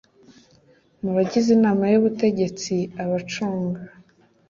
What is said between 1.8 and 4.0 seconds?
y ubutegetsi abacunga